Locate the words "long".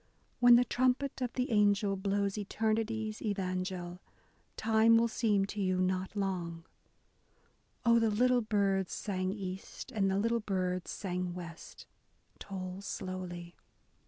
6.15-6.51